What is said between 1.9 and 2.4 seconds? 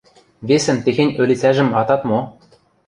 мо.